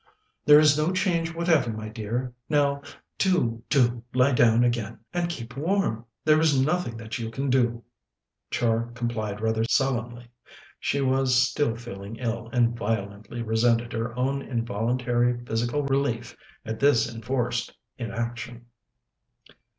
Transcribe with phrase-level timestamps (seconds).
[0.45, 2.33] "There is no change whatever, my dear.
[2.49, 2.81] Now,
[3.19, 6.05] do, do lie down again and keep warm.
[6.25, 7.83] There is nothing that you can do."
[8.49, 10.31] Char complied rather sullenly.
[10.79, 17.07] She was still feeling ill, and violently resented her own involuntary physical relief at this
[17.13, 18.65] enforced inaction.